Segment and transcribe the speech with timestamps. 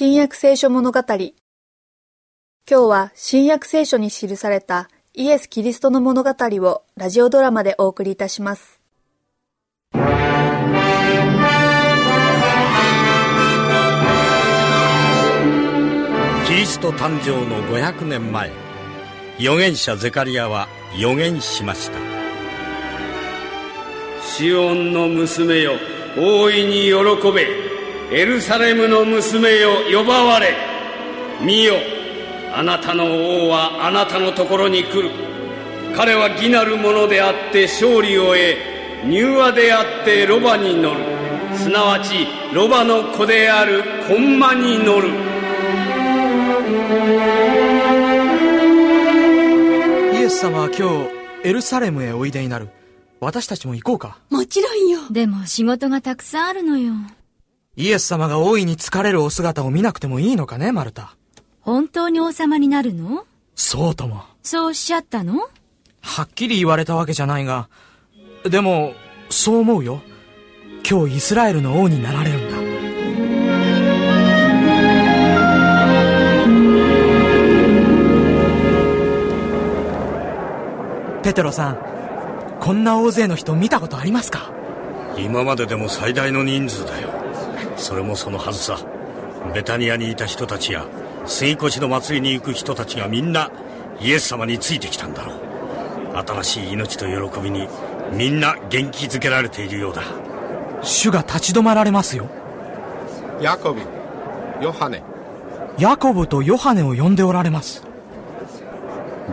[0.00, 1.00] 新約聖書物語。
[1.08, 1.32] 今
[2.68, 8.80] 日は新約聖書に記されたイエス・キリストの物語をラジオドラマでお送りいたします。
[9.92, 9.98] キ
[16.54, 18.52] リスト誕生の500年前
[19.40, 21.98] 預言者ゼカリアは預言しました。
[24.22, 25.72] シオンの娘よ
[26.16, 27.67] 大いに喜べ
[28.10, 30.56] エルサレムの娘よ呼ばわれ。
[31.42, 31.74] 見よ
[32.54, 35.10] あなたの王はあなたのところに来る。
[35.94, 41.00] 彼は義なるものであって勝利を得柔和であってロバに乗る。
[41.56, 45.08] すなわちロバの子であるコンマに乗る。
[50.14, 51.04] イエス様は今
[51.42, 52.70] 日エルサレムへおいでになる。
[53.20, 54.18] 私たちも行こうか。
[54.30, 55.00] もちろんよ。
[55.10, 56.94] でも仕事がたくさんあるのよ。
[57.80, 61.14] イエス様が大いに疲れるお姿を見なくてもいいのかねマルタ。
[61.60, 63.24] 本当に王様になるの？
[63.54, 64.24] そうとも。
[64.42, 65.48] そうおっしゃったの？
[66.00, 67.68] はっきり言われたわけじゃないが
[68.42, 68.94] でも
[69.30, 70.02] そう思うよ。
[70.90, 72.58] 今日イスラエルの王になられるんだ。
[81.22, 81.78] ペテロさん
[82.58, 84.50] こんな大勢の人見たことありますか？
[85.16, 87.10] 今まででも最大の人数だよ
[87.78, 88.78] それもそのはずさ。
[89.54, 90.84] ベタニアにいた人たちや
[91.24, 93.50] 杉越の祭りに行く人たちがみんな
[94.00, 95.38] イエス様についてきたんだろう。
[96.26, 97.68] 新しい命と喜びに
[98.12, 100.02] みんな元気づけられているようだ。
[100.82, 102.26] 主が立ち止まられますよ。
[103.40, 103.80] ヤコブ、
[104.60, 105.02] ヨハネ、
[105.78, 107.86] ヤコブとヨハネを呼んでおられます。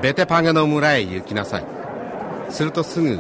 [0.02, 1.66] ベテパゲの村へ行きなさい。
[2.50, 3.20] するとすぐ、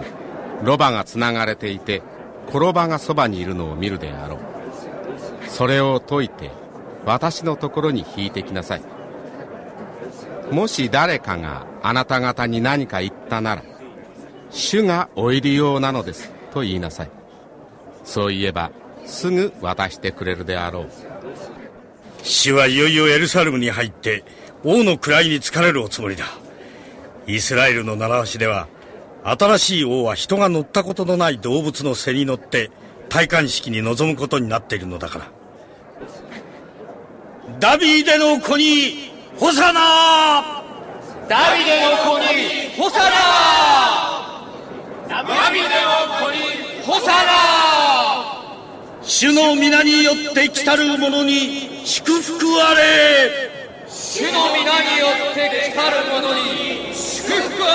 [0.64, 2.03] ロバがつながれていて、
[2.50, 4.55] 転ばがそばにいるのを見るであろう。
[5.47, 6.51] それを解いて、
[7.05, 8.81] 私のところに引いてきなさい。
[10.51, 13.63] もし誰かがあなた方に何か言ったなら、
[14.51, 17.09] 主がお入りようなのです、と言いなさい。
[18.03, 18.72] そう言えば、
[19.05, 21.16] すぐ渡してくれるであろう。
[22.25, 24.23] 主はいよいよエルサレムに入って
[24.63, 26.25] 王の位に疲れるおつもりだ
[27.28, 28.67] イスラエルの習わしでは
[29.23, 32.72] 新しい王は人が乗ったことのない動物の背に乗って
[33.16, 35.31] 戴冠式に臨むことになっているのだから。
[37.62, 40.62] ダビデの子にホサナ
[41.30, 42.26] ダビデの子に
[42.76, 43.16] ホサナ
[45.08, 45.72] ダビデの
[46.26, 46.40] 子に
[46.84, 47.31] ホサナ
[49.02, 53.50] 主の皆によって来たる者に祝福あれ。
[53.88, 57.68] 主の皆によって来たる者に祝福あ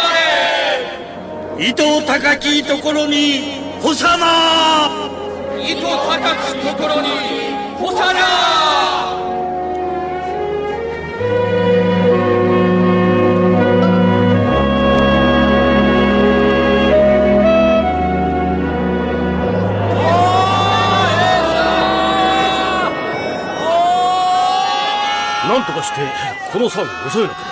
[1.56, 1.66] れ。
[1.66, 5.19] 糸高きところにホサナ
[5.62, 5.92] 糸高
[6.36, 7.08] きところに
[7.78, 8.20] ホサナ
[25.48, 26.00] なんとかして
[26.52, 27.50] この騒ぎを抑えなければ。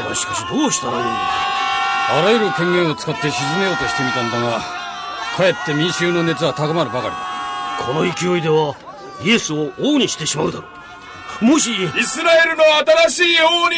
[0.00, 1.04] 俺はしかしどうしたらいい？
[1.04, 4.83] あらゆる権限を使って沈めようとしてみたんだが
[5.36, 7.86] かえって民衆の熱は高まるばかりだ。
[7.86, 8.76] この勢いでは
[9.24, 10.68] イエスを王にしてしまうだろ
[11.42, 11.44] う。
[11.44, 12.62] もしイスラエルの
[13.08, 13.76] 新しい王に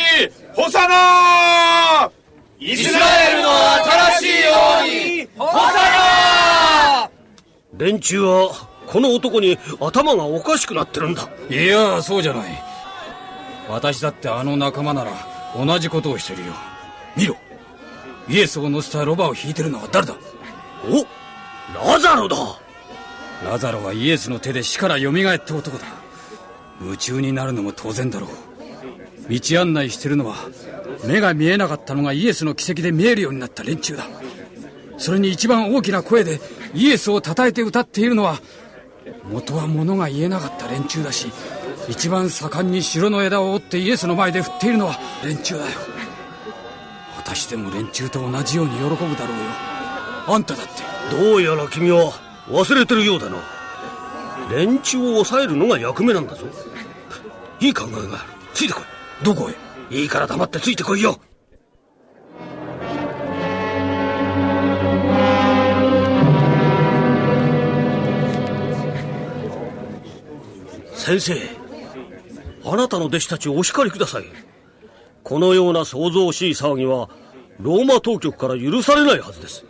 [0.55, 2.11] ホサナ
[2.59, 3.49] イスラエルの
[4.19, 7.11] 新しい王にホサナ
[7.79, 11.29] 連中はこの男に頭がおかしくなってるんだ。
[11.51, 12.63] いやそうじゃない。
[13.69, 15.13] 私だってあの仲間なら
[15.57, 16.53] 同じことをしてるよ。
[17.17, 17.37] 見ろ。
[18.29, 20.15] イエスを乗せたロバを引いてるのは誰だ?
[20.85, 21.07] お
[21.75, 22.37] ラザロだ。
[23.45, 25.85] ラザロはイエスの手で死から蘇った男だ。
[26.81, 28.31] 夢中になるのも当然だろう。
[29.29, 30.37] 道案内してるのは
[31.05, 34.07] 目が見えなかったのがイエスの奇跡で見えるようになった連中だ。
[34.99, 36.41] それに一番大きな声で
[36.75, 38.39] イエスを称えて歌っているのは
[39.31, 41.31] 元は物が言えなかった連中だし
[41.89, 45.67] 一番盛んに城の枝を折ってイエスの前で振っているのは連中だよ。
[47.17, 49.17] 私でも連中と同じように喜ぶだろうよ。
[50.29, 50.96] あんただって。
[51.11, 52.13] どうやら君は
[52.49, 53.39] 忘れてるようだな。
[54.51, 56.47] 連中を抑えるのが役目なんだぞ。
[57.61, 58.33] いい考えがある。
[58.55, 59.25] ついてこい。
[59.25, 59.55] どこへ？
[59.91, 61.19] いいから黙ってついてこいよ。
[70.95, 71.35] 先生
[72.65, 74.25] あなたの弟子たちをお叱りください。
[75.23, 77.09] このような騒々しい騒ぎは
[77.59, 79.65] ローマ当局から許されないはずです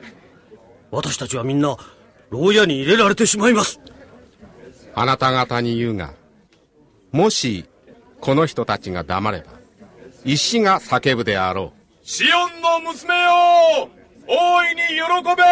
[0.90, 1.76] 私たちはみんな
[2.30, 3.80] 牢屋に入れられてしまいます。
[4.94, 6.14] あなた方に言うが、
[7.12, 7.66] もし
[8.20, 9.52] この人たちが黙れば
[10.24, 12.06] 石が叫ぶであろう。
[12.06, 13.88] シオンの娘よ
[14.28, 14.96] 大いに喜
[15.36, 15.42] べ。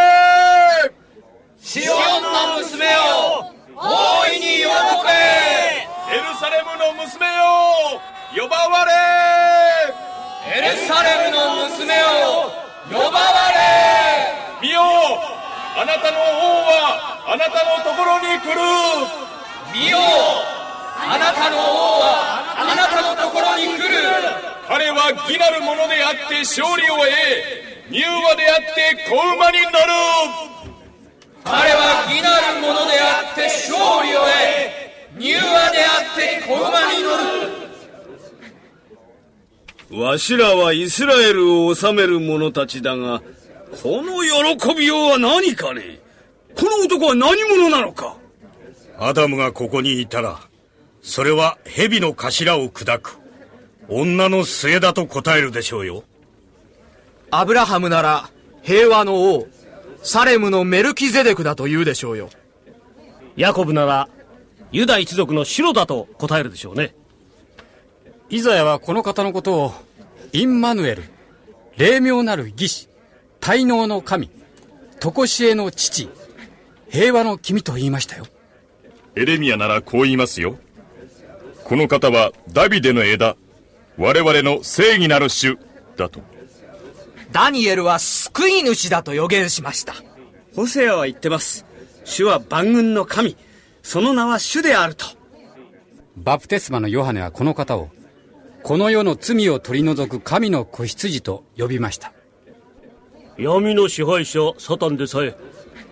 [1.60, 2.90] シオンの娘よ
[3.76, 4.64] 大いに喜べ。
[6.14, 8.00] エルサレムの娘よ
[8.36, 8.92] 呼ばわれ。
[10.46, 12.04] エルサレムの娘よ
[12.90, 14.80] 呼ばわれ見よ
[15.76, 16.22] あなたの王
[16.70, 18.60] はあなたのところに来る
[19.74, 19.98] 見よ
[20.96, 23.84] あなたの王はあなたのところに来る。
[24.68, 27.10] 彼は義なるものであって勝利を得
[27.90, 29.92] 柔和であって子馬になる。
[31.44, 33.74] 彼は義なるものであって勝
[34.06, 37.10] 利を得柔和であって子馬に乗
[39.90, 40.02] る。
[40.02, 43.20] わしらはイスラエルを治める者たちだが
[43.82, 44.22] この
[44.56, 46.00] 喜びようは何かね？
[46.56, 48.16] この男は何者なのか？
[48.98, 50.40] アダムがここにいたら
[51.02, 53.18] それは蛇の頭を砕く。
[53.88, 56.04] 女の末だと答えるでしょうよ。
[57.30, 58.30] アブラハムなら
[58.62, 59.46] 平和の王
[60.02, 62.30] サレムのメルキゼデクだと言うでしょうよ。
[63.36, 64.08] ヤコブなら
[64.72, 66.94] ユダ一族のシロだと答えるでしょうね。
[68.30, 69.74] イザヤはこの方のことを
[70.32, 71.04] インマヌエル
[71.76, 72.88] 霊妙なる義士
[73.44, 74.30] 滞納の神
[75.00, 76.08] 常しえの父
[76.88, 78.24] 平和の君と言いましたよ
[79.16, 80.56] エレミアならこう言いますよ
[81.64, 83.36] この方はダビデの枝、
[83.96, 85.58] 我々の正義なる主
[85.96, 86.20] だと。
[87.32, 89.94] ダニエルは救い主だと予言しました。
[90.54, 91.64] ホセアは言ってます。
[92.04, 93.36] 主は万軍の神。
[93.82, 95.06] その名は主であると。
[96.16, 97.88] バプテスマのヨハネはこの方を、
[98.62, 102.13] この世の罪を取り除く神の子羊と呼びました。
[103.36, 105.36] 闇の支配者サタンでさえ、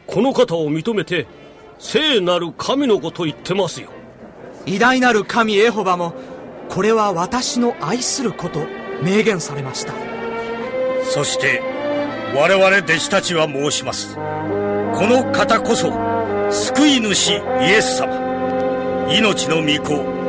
[0.06, 1.26] この方を認めて、
[1.78, 3.88] 聖なる神の子と言ってますよ。
[4.66, 6.14] 偉大なる神エホバも
[6.68, 8.60] これは私の愛する子と
[9.02, 9.92] 明言されました。
[11.02, 11.60] そして
[12.36, 14.14] 我々弟子たちは申します。
[14.14, 14.20] こ
[15.06, 15.92] の方こそ
[16.50, 18.14] 救い主イエス様。
[19.10, 20.22] 命の御子。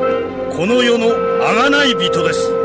[0.56, 2.63] この世の贖い人です